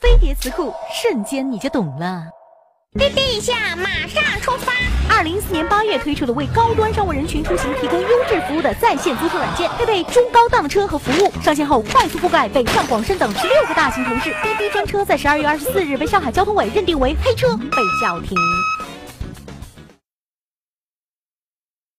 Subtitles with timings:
[0.00, 2.22] 飞碟词库，瞬间你就懂了。
[2.96, 4.72] 滴滴一下，马上出发。
[5.10, 11.32] 二零一四年八月推出的为高端商务人群出行提供优质服务的在线租车软件，配备中高档的车和服务。
[11.42, 14.30] 上线后快速覆盖北上广深等十六个大型城市。
[14.42, 18.38] 滴滴专车在十二月二十四日被上海交通委认定为黑车，被叫停。